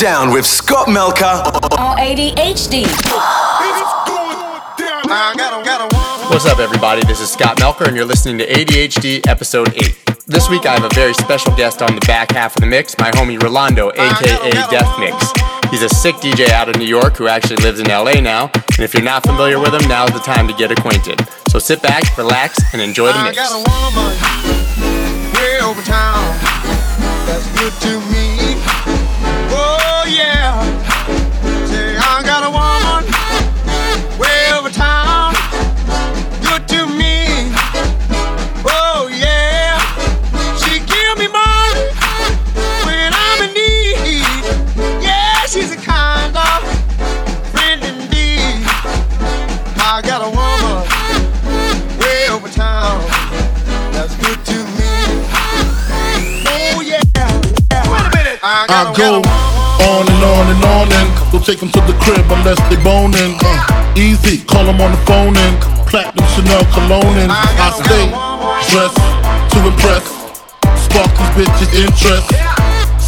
[0.00, 1.44] Down with Scott Melker
[1.78, 2.86] on ADHD.
[6.30, 7.04] What's up, everybody?
[7.04, 9.94] This is Scott Melker, and you're listening to ADHD Episode 8.
[10.26, 12.96] This week, I have a very special guest on the back half of the mix,
[12.96, 15.32] my homie Rolando, aka Death Mix.
[15.70, 18.80] He's a sick DJ out of New York who actually lives in LA now, and
[18.80, 21.20] if you're not familiar with him, now's the time to get acquainted.
[21.50, 23.36] So sit back, relax, and enjoy the mix.
[58.70, 62.58] I, go on and on and on and don't take them to the crib unless
[62.70, 63.34] they boning.
[63.42, 65.58] Uh, easy, call them on the phone and
[65.90, 68.06] platinum Chanel cologne and I stay
[68.70, 68.94] dressed
[69.50, 70.06] to impress,
[70.86, 72.49] spark these bitches interest.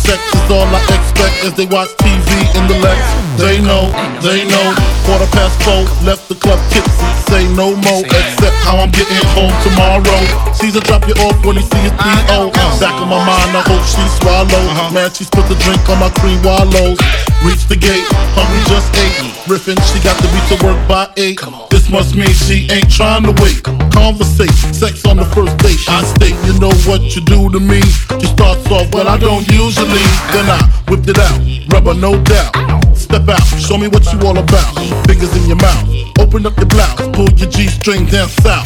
[0.03, 2.27] Sex is all I expect as they watch TV
[2.59, 2.99] in the Lex.
[3.39, 3.87] They know,
[4.19, 4.67] they know.
[5.07, 7.07] Quarter past four, left the club tipsy.
[7.31, 10.21] Say no more, except how I'm getting home tomorrow.
[10.59, 12.51] Caesar drop you off when he see his P.O.
[12.83, 14.91] Back of my mind, I hope she swallow.
[14.91, 16.99] Man, she spilled the drink on my cream wallows.
[17.43, 19.35] Reach the gate, hungry just ate.
[19.51, 21.39] Riffin', she got to be to work by eight.
[21.71, 23.63] This must mean she ain't trying to wait.
[23.91, 25.83] Conversation, sex on the first date.
[25.89, 27.83] I state, you know what you do to me.
[28.23, 31.39] She starts off, well, I don't usually leave, then I whipped it out.
[31.73, 32.53] Rubber, no doubt.
[32.97, 34.73] Step out, show me what you all about.
[35.07, 35.87] Fingers in your mouth,
[36.19, 38.65] open up your blouse, pull your G string down south.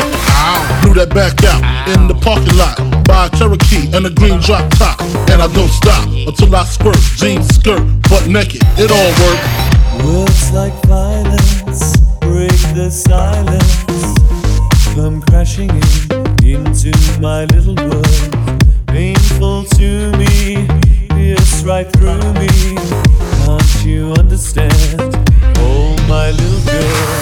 [0.83, 2.77] Blew that back out in the parking lot.
[3.05, 5.00] Buy a Cherokee and a green drop top.
[5.30, 6.98] And I don't stop until I squirt.
[7.18, 9.66] Jeans, skirt, butt naked, it all works.
[10.05, 11.96] Words like violence
[12.36, 13.86] break the silence.
[14.94, 18.06] Come crashing in into my little world.
[18.86, 20.68] Painful to me
[21.66, 22.46] right through me.
[23.44, 24.72] Can't you understand?
[25.58, 27.16] Oh, my little girl.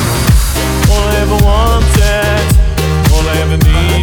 [0.90, 2.44] All I ever wanted,
[3.12, 3.93] all I ever needed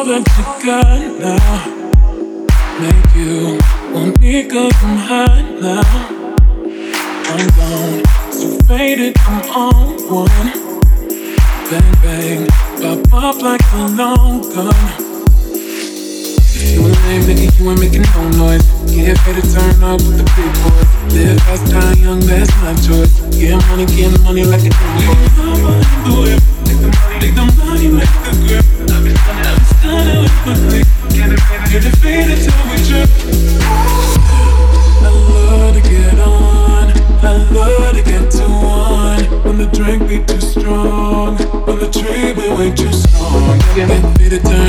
[0.00, 1.60] all that you got now.
[2.80, 3.58] Make you
[3.92, 5.84] want me good from high now.
[7.28, 8.00] I'm gone,
[8.32, 10.48] so faded, I'm on one.
[11.68, 12.46] Bang bang,
[12.80, 14.72] pop up like a long gun.
[16.64, 18.64] You ain't lame, nigga, you ain't making no noise.
[18.88, 20.88] Get paid to turn up with the big boys.
[21.12, 23.12] Live fast, die young, that's my choice.
[23.36, 25.12] Get money, get money like a new
[26.08, 26.38] boy.
[27.20, 28.79] Take the money, make the grip.
[43.74, 44.60] Can't defeat it, till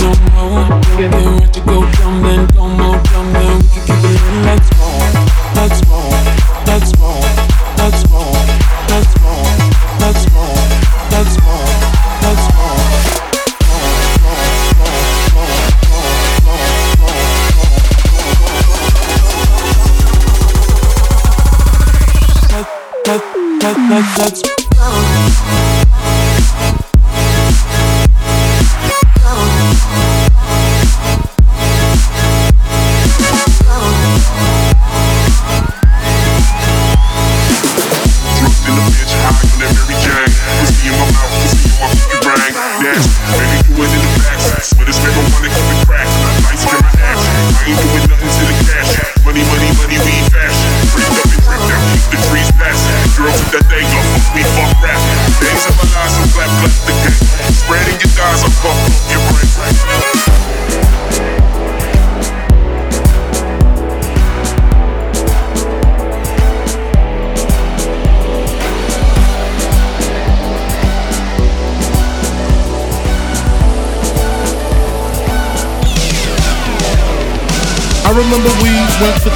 [0.00, 0.68] no more.
[0.96, 1.10] Then
[1.40, 3.57] watch it go dumb, then go more dumb, then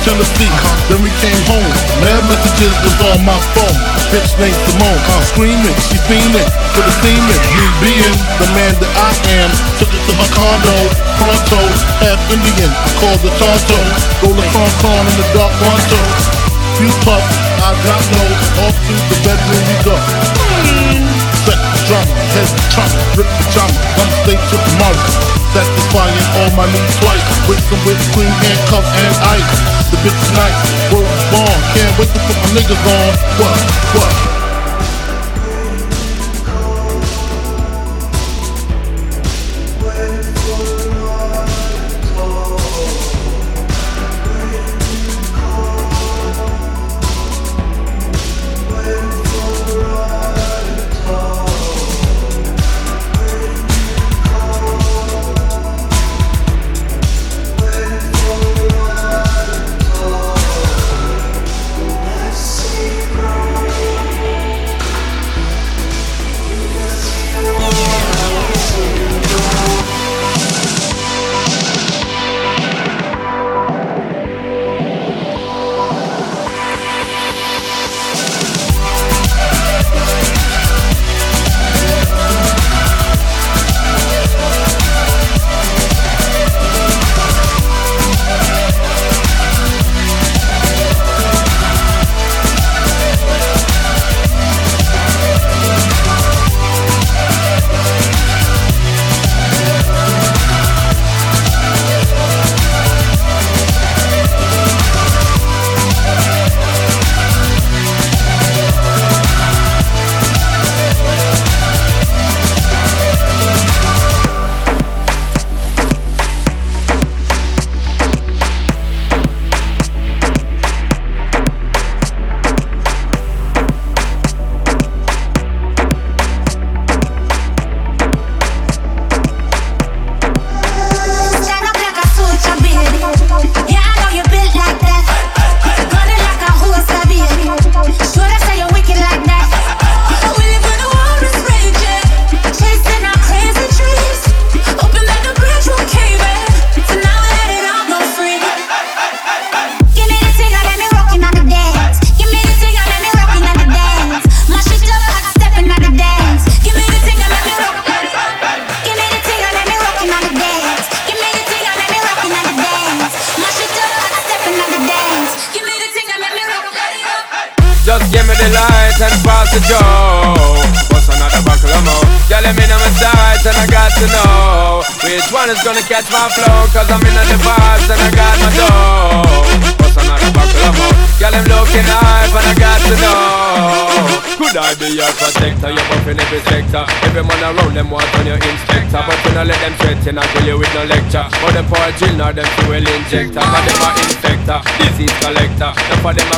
[0.03, 0.51] went to Tennessee,
[0.89, 1.71] then we came home.
[2.03, 3.79] Mad messages was on my phone.
[4.11, 7.39] Bitch named Simone, uh, screaming, she fiending for the semen.
[7.55, 10.79] Me being the man that I am, took it to her condo,
[11.19, 11.63] pronto,
[12.03, 13.79] half Indian, I called the Tonto.
[14.23, 16.01] Roll the con con in the dark Ronto.
[16.79, 18.25] Few puffs, I got no,
[18.67, 21.22] off to the bedroom we go.
[22.33, 27.61] Head trauma, rip the drama, I'm straight to market satisfying all my needs twice with
[27.69, 29.53] some whipped cream, handcuffs, and ice.
[29.93, 31.61] The bitch nice, word born.
[31.77, 33.13] Can't wait to put my niggas on.
[33.37, 33.57] What?
[33.93, 34.42] What?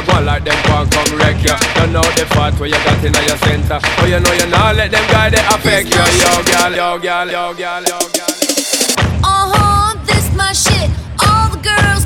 [0.07, 1.57] Going like them want come wreck ya.
[1.75, 3.79] Don't know the part where you got in your center.
[3.81, 6.05] But you know you not let them guy they affect you.
[6.21, 8.35] Yo, girl, yo, girl, yo, girl, yo, girl
[9.25, 10.91] uh-huh, my shit.
[11.19, 12.04] All the girls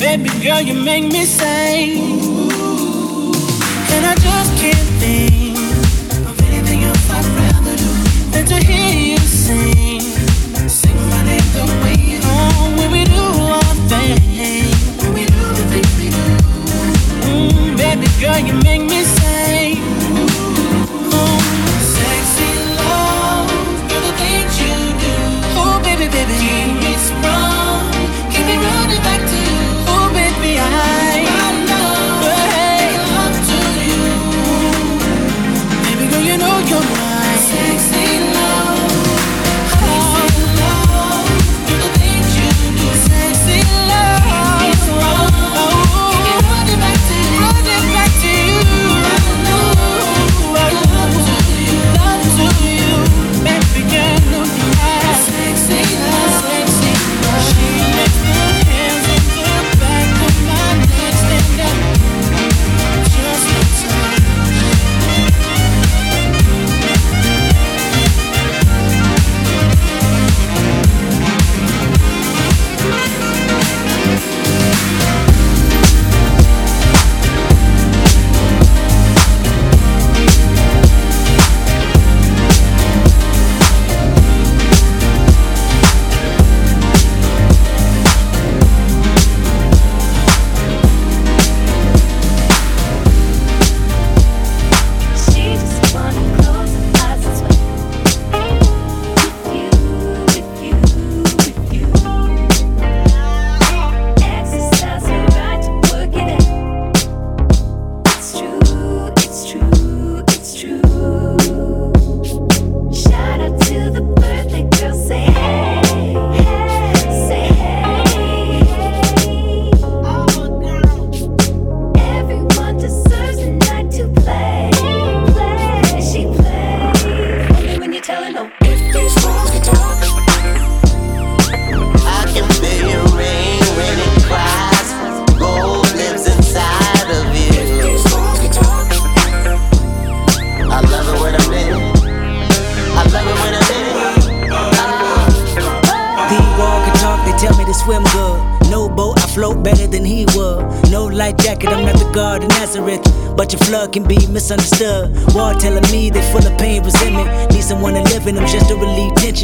[0.00, 2.09] Baby girl, you make me say.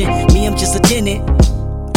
[0.04, 1.24] Me, I'm just a tenant.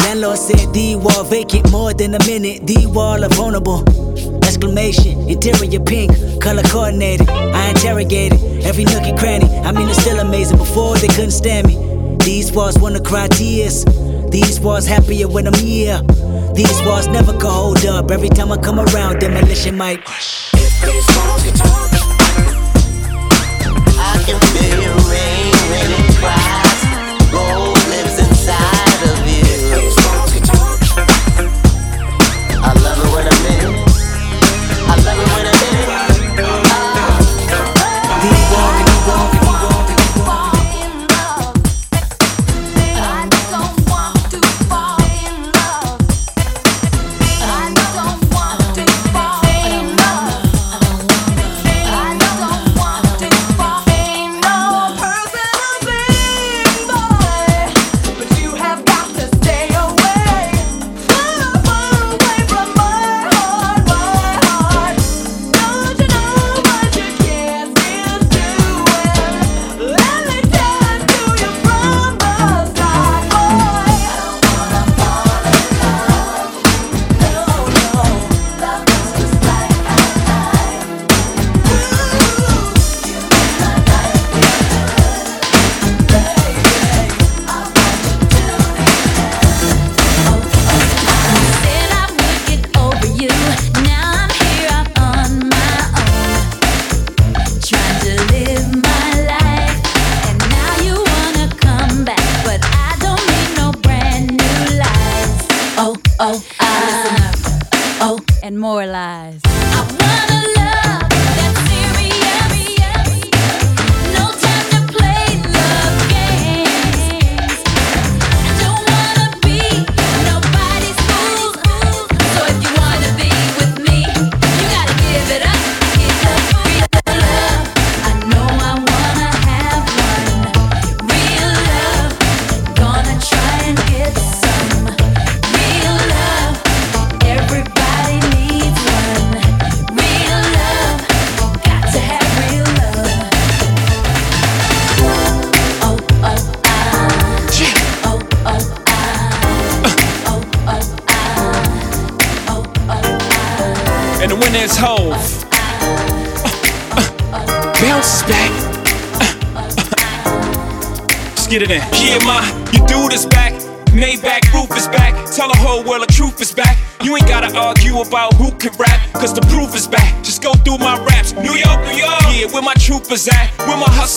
[0.05, 2.65] Landlord said the wall vacant more than a minute.
[2.65, 3.83] The wall are vulnerable.
[4.45, 7.29] Exclamation, interior pink, color coordinated.
[7.29, 9.49] I interrogated every nook and cranny.
[9.65, 10.59] I mean, it's still amazing.
[10.59, 12.15] Before they couldn't stand me.
[12.23, 13.83] These walls wanna cry tears.
[14.31, 16.01] These walls happier when I'm here.
[16.53, 18.11] These walls never could hold up.
[18.11, 19.99] Every time I come around, demolition might.
[20.53, 21.43] If these walls
[23.99, 26.68] I can feel rain when it cries.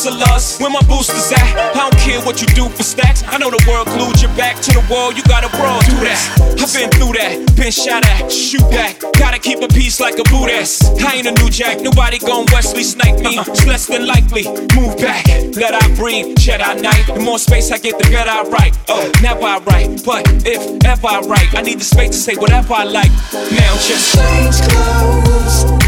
[0.03, 0.59] Hustlers?
[0.59, 1.75] Where my boosters at?
[1.75, 3.23] I don't care what you do for stacks.
[3.27, 5.13] I know the world glued your back to the wall.
[5.13, 6.19] You gotta brawl through that.
[6.59, 7.57] I've been through that.
[7.57, 8.31] Been shot at.
[8.31, 9.01] Shoot back.
[9.19, 11.01] Gotta keep a peace like a Buddhist.
[11.03, 11.81] I ain't a new jack.
[11.81, 13.39] Nobody gon' Wesley snipe me.
[13.39, 13.45] Uh-uh.
[13.49, 14.45] It's less than likely.
[14.75, 15.27] Move back.
[15.55, 16.37] Let I breathe.
[16.37, 17.07] Jedi Knight.
[17.07, 18.77] The more space I get, the better I write.
[18.89, 20.05] Uh, oh, never I write.
[20.05, 23.13] But if ever I write, I need the space to say whatever I like.
[23.33, 25.82] Now just change clothes.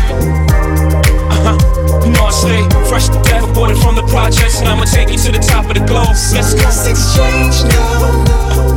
[2.35, 5.67] Stay fresh to death, aborted from the projects, and I'ma take you to the top
[5.67, 6.09] of the globe.
[6.35, 6.67] Let's go.
[6.91, 8.75] exchange now.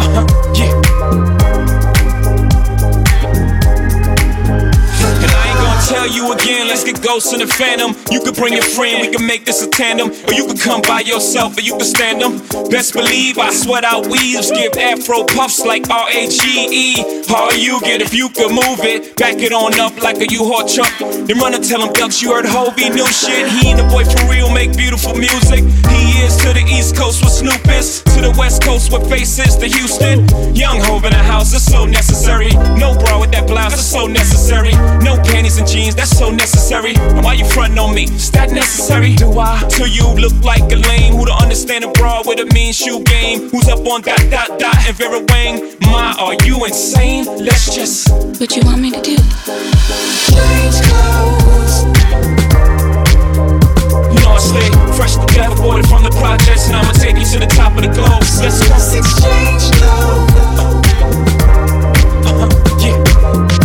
[0.00, 0.54] Uh-huh.
[0.54, 1.43] Yeah.
[6.04, 7.94] Tell you again, let's get ghosts in the phantom.
[8.10, 10.10] You could bring your friend, we can make this a tandem.
[10.10, 12.38] Or you can come by yourself, or you can stand them.
[12.68, 17.24] Best believe I sweat out weaves, give afro puffs like R A G E.
[17.28, 19.16] How you get if you could move it?
[19.16, 20.92] Back it on up like a U-Haul truck.
[20.98, 23.48] Then run and tell him, Ducks, you heard Hobie, new shit.
[23.48, 25.64] He ain't a boy for real, make beautiful music.
[25.88, 29.56] He is to the East Coast with Snoop is, to the West Coast with faces
[29.56, 30.28] to Houston.
[30.54, 32.50] Young Hove in the house, is so necessary.
[32.76, 34.72] No bra with that blouse, is so necessary.
[35.02, 36.94] No panties and jeans, that's so necessary.
[36.96, 38.04] And why you frontin' on me?
[38.04, 39.14] Is that necessary?
[39.14, 39.60] Do I?
[39.78, 43.02] To you look like a lame who don't understand a broad with a mean shoe
[43.04, 43.48] game.
[43.50, 45.74] Who's up on dot dot dot and Vera Wang?
[45.82, 47.24] My, are you insane?
[47.44, 48.08] Let's just
[48.40, 49.16] What you want me to do?
[49.16, 51.84] change clothes.
[54.14, 57.24] You know I stay fresh to death, aborted from the projects, and I'ma take you
[57.32, 58.22] to the top of the globe.
[58.42, 58.74] Let's go.
[58.98, 60.26] exchange now.
[62.26, 62.48] Uh-huh.
[62.80, 63.63] Yeah.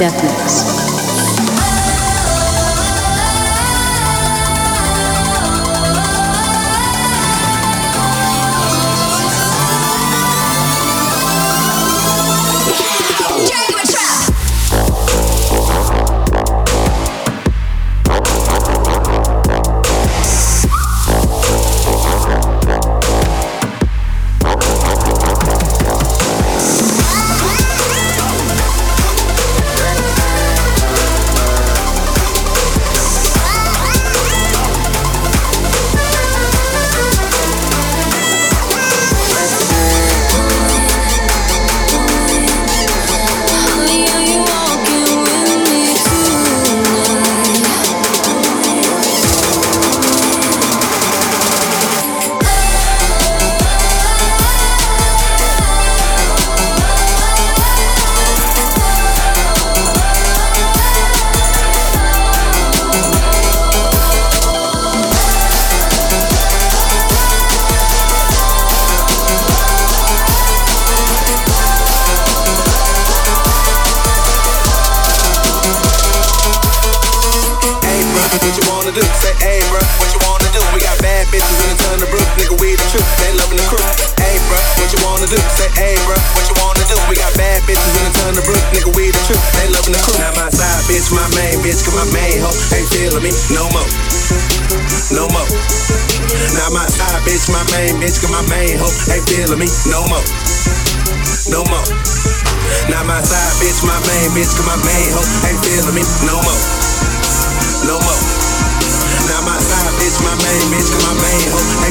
[0.00, 0.79] Death.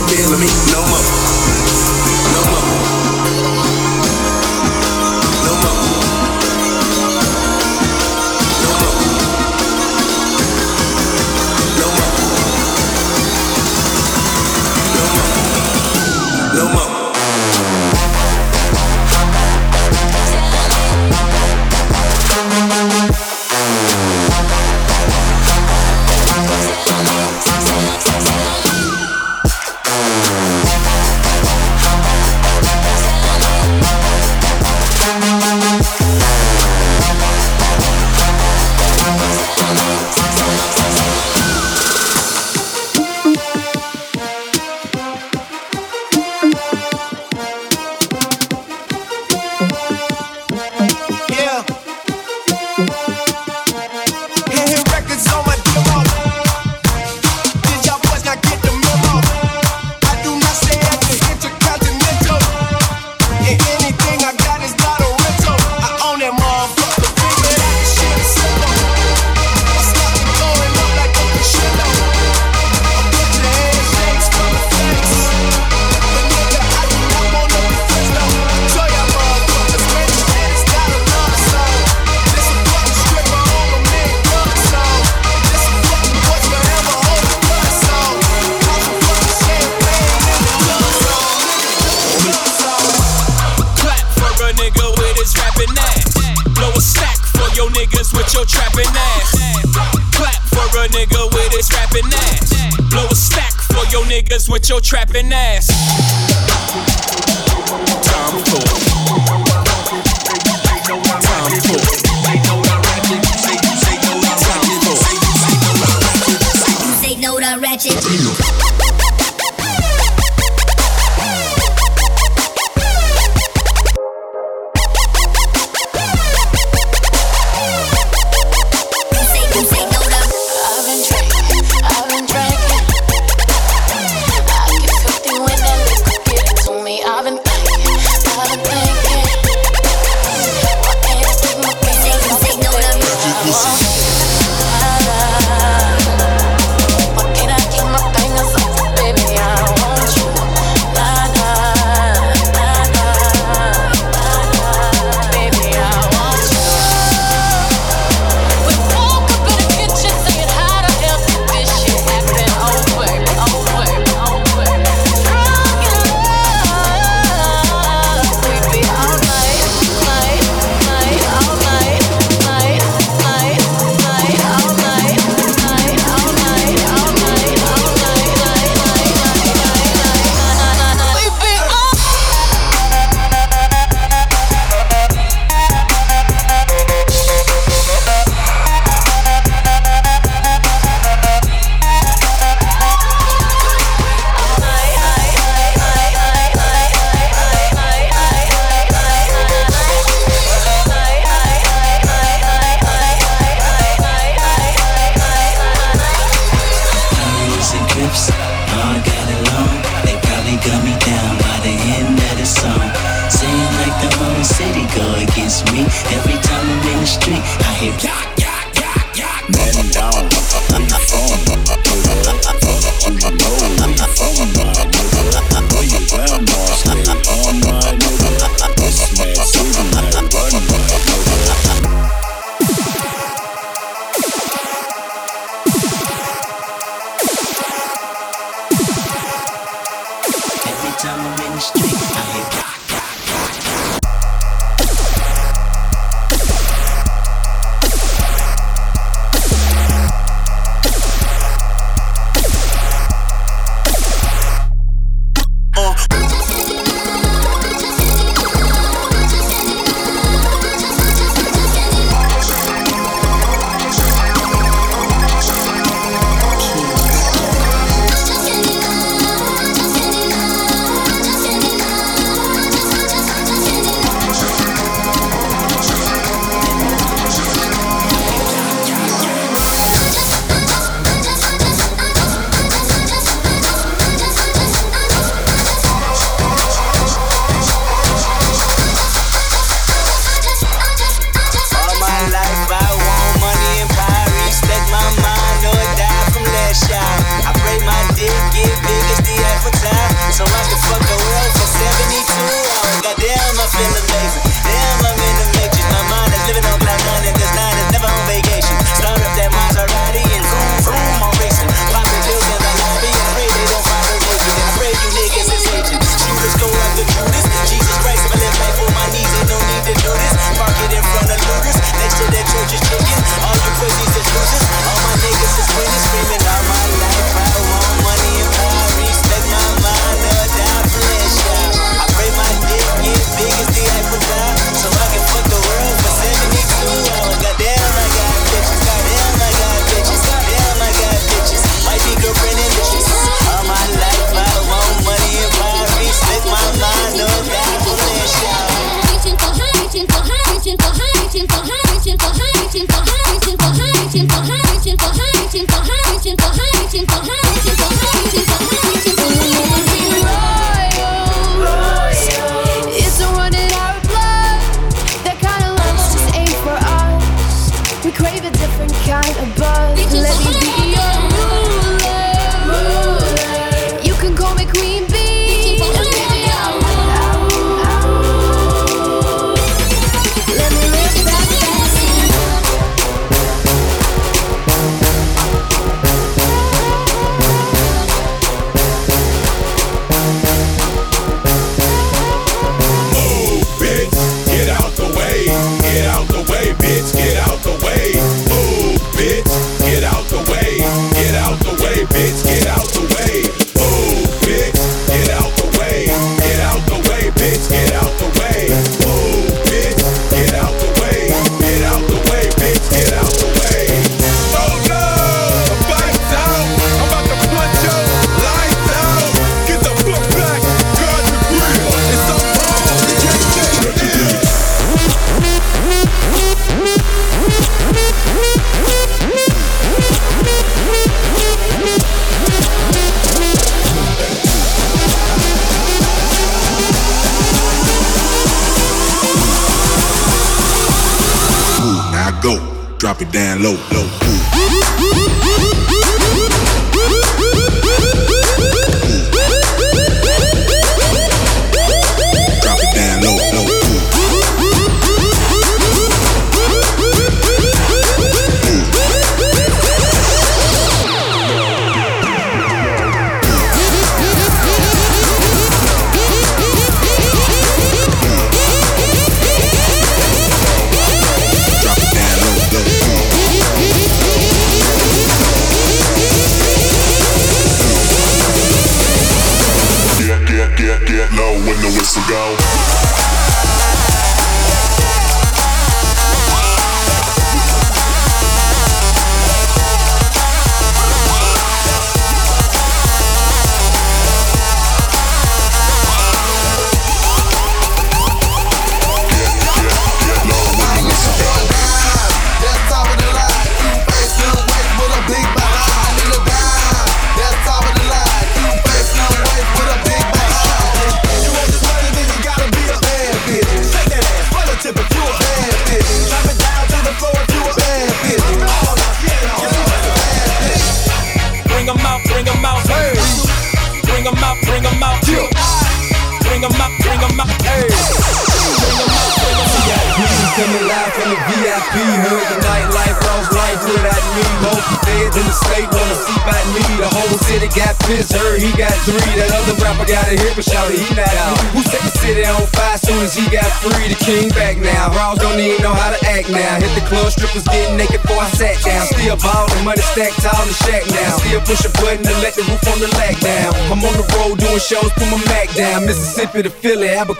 [0.09, 1.28] Feeling me no more.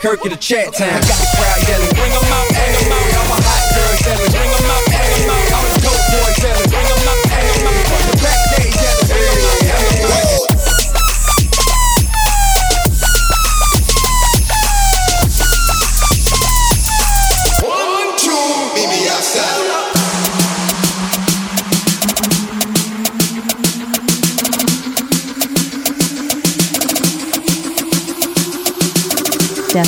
[0.02, 1.19] Albuquerque to Chat Town.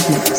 [0.02, 0.31] Cosmic.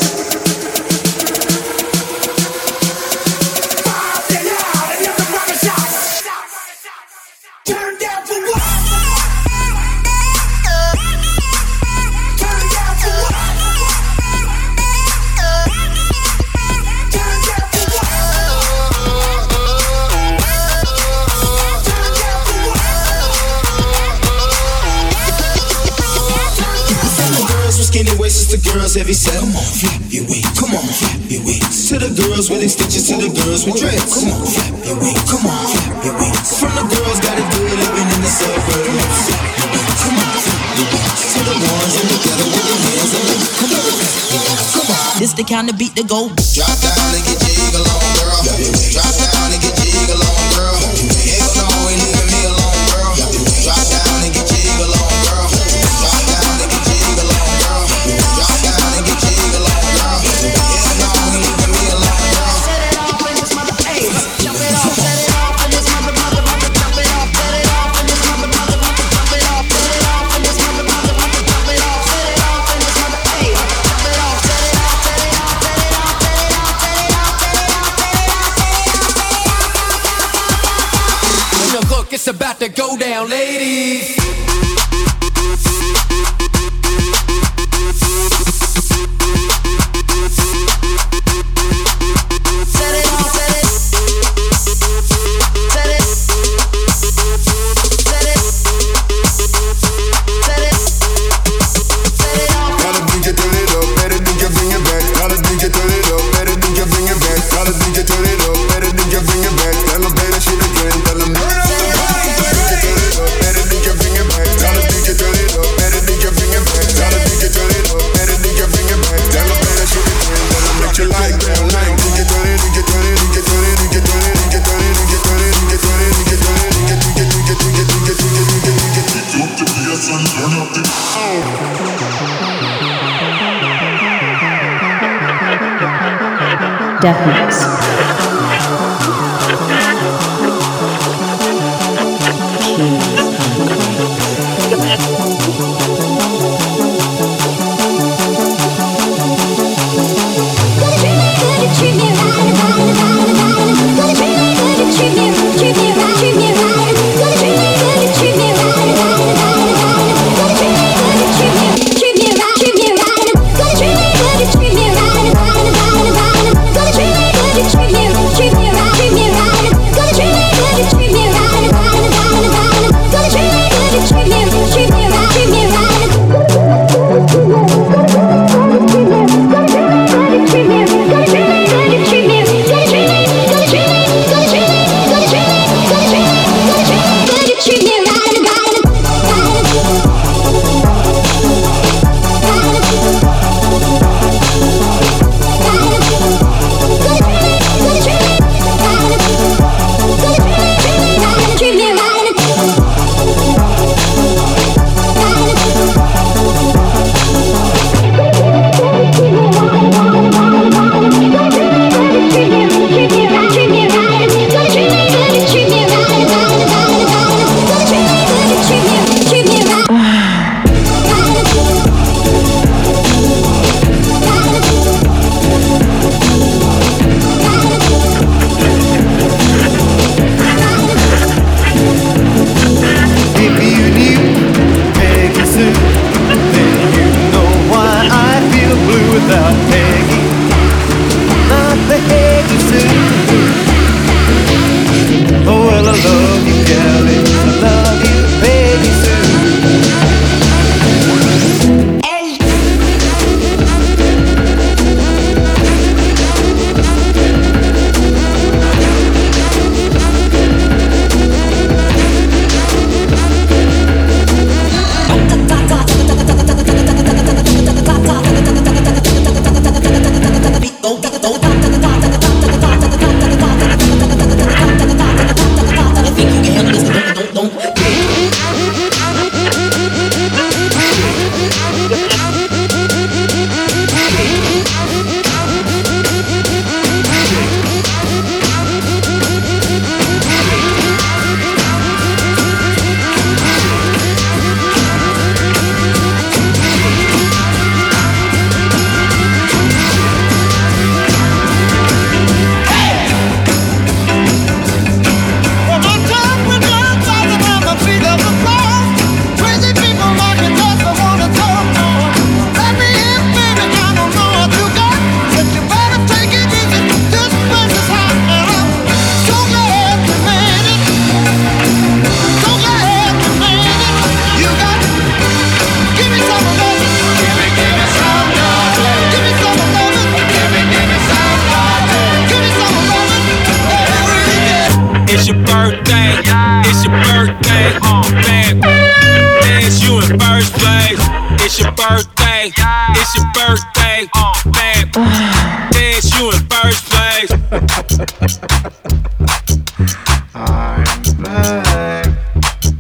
[45.63, 46.42] time to beat the go.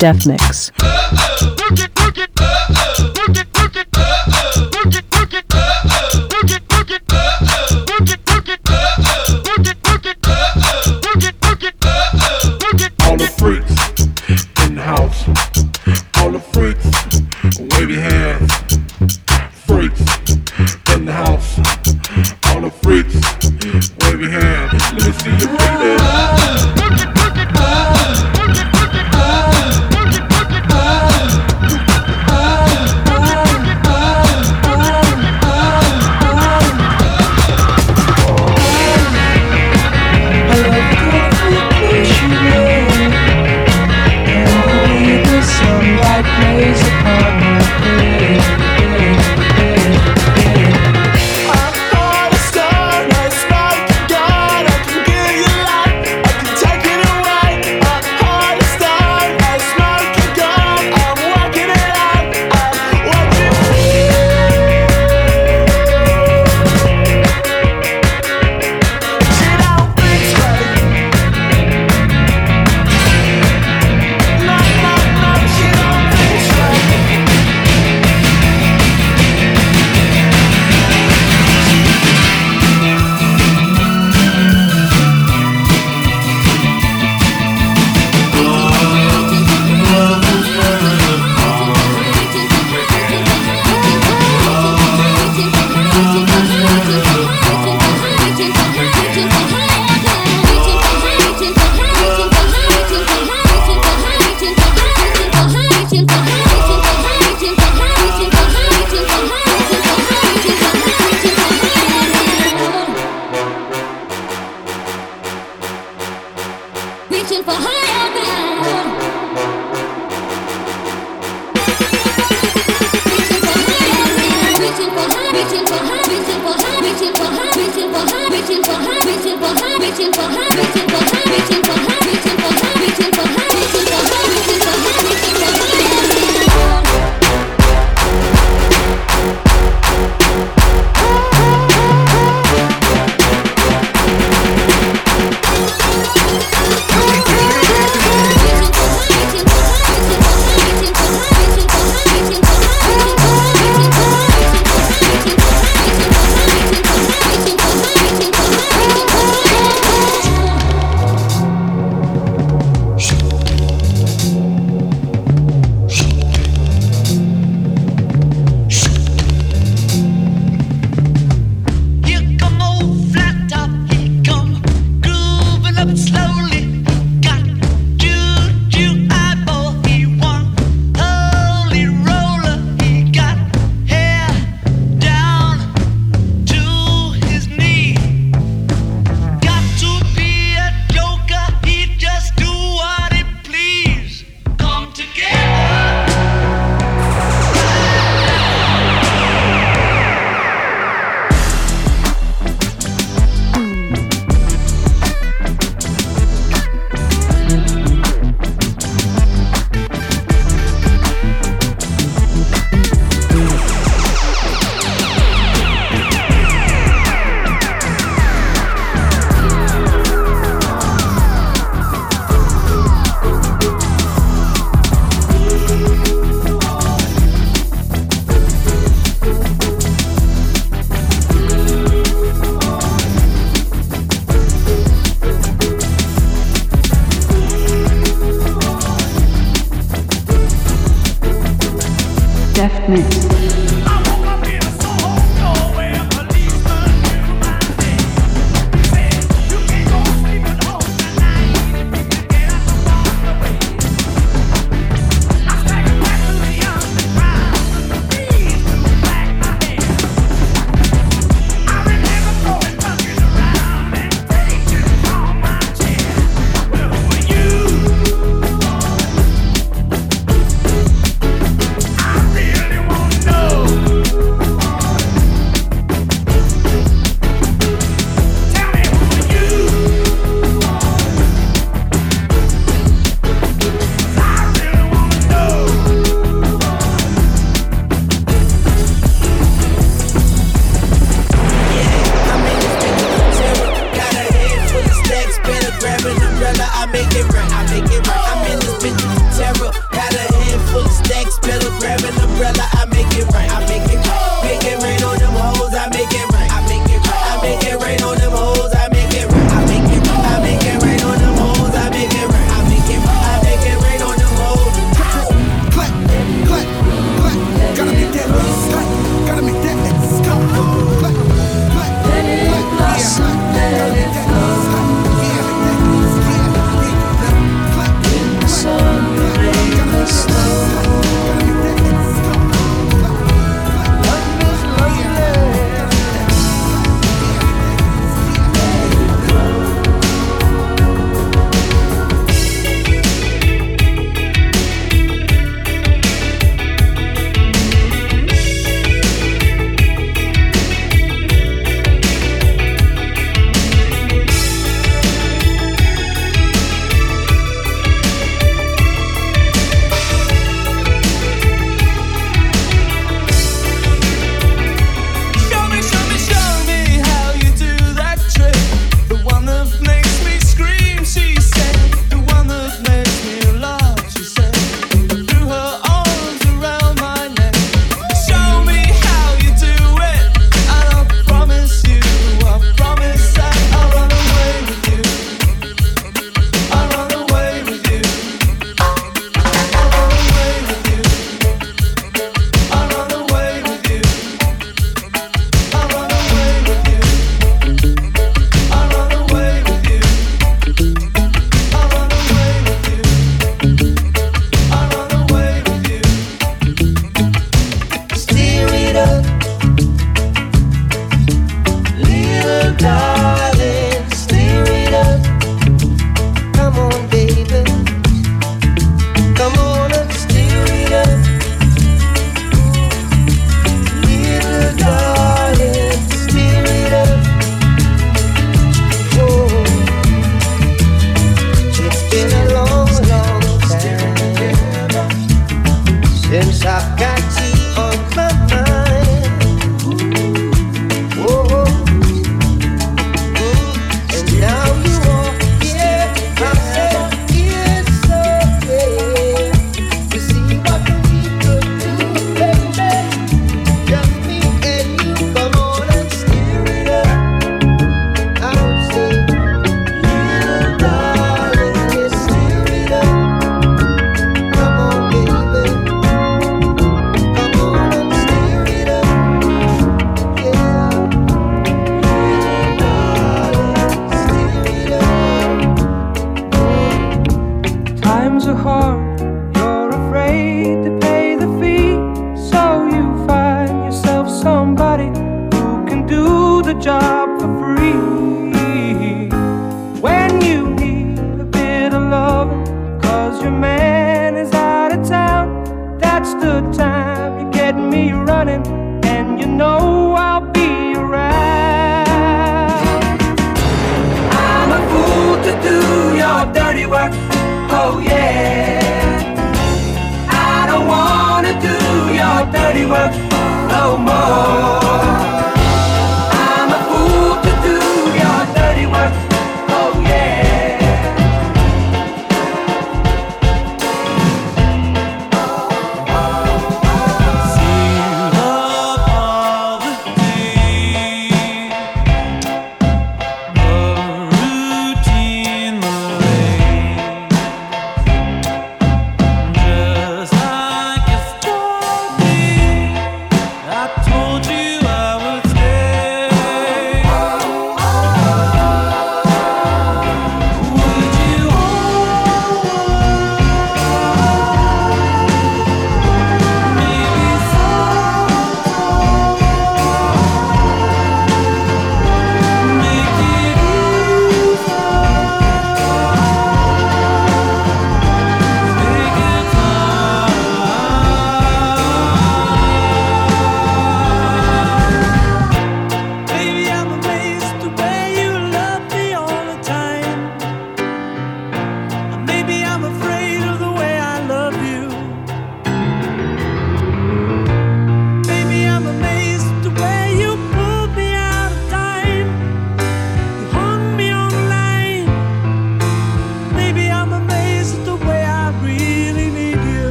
[0.00, 0.69] Death Mix.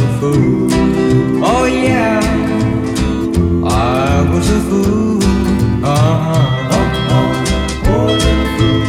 [0.00, 0.68] Little fool.
[1.44, 2.20] Oh yeah,
[3.66, 5.18] I was a fool.
[5.84, 6.70] Uh-huh.
[6.72, 7.32] Oh, oh,
[7.84, 8.80] fool.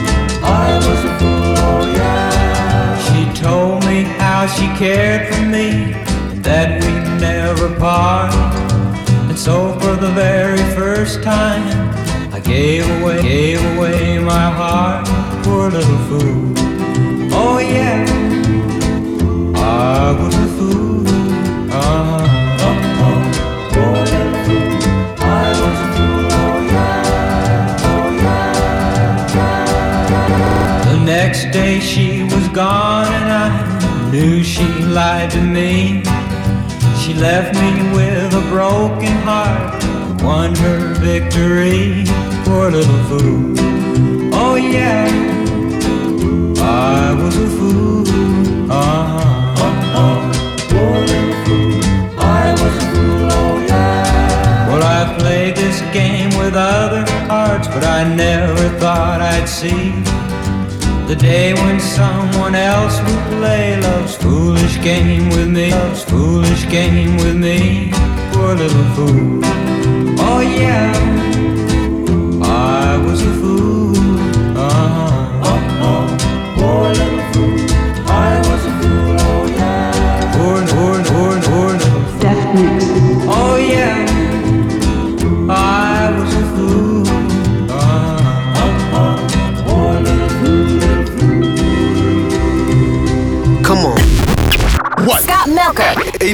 [0.42, 1.54] I was a fool.
[1.68, 2.98] Oh yeah.
[3.08, 5.94] She told me how she cared for me,
[6.32, 8.34] and that we'd never part.
[9.28, 11.94] And so for the very first time,
[12.32, 15.08] I gave away, gave away my heart.
[15.44, 16.54] Poor little fool.
[17.34, 18.06] Oh yeah,
[31.72, 34.68] day she was gone, and I knew she
[34.98, 36.04] lied to me.
[37.02, 39.84] She left me with a broken heart,
[40.22, 42.06] won her victory.
[42.46, 43.56] Poor little fool.
[44.44, 45.08] Oh yeah,
[46.60, 48.02] I was a fool.
[48.72, 49.20] Uh-huh.
[50.72, 52.20] Poor little fool.
[52.44, 53.30] I was a fool.
[53.40, 54.68] Oh yeah.
[54.68, 60.31] Well, I played this game with other hearts, but I never thought I'd see.
[61.12, 67.18] The day when someone else would play love's foolish game with me, love's foolish game
[67.18, 67.92] with me,
[68.32, 69.42] poor little fool.
[70.24, 70.94] Oh yeah,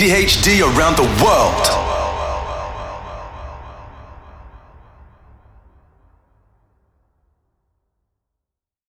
[0.08, 1.87] ADHD around the world.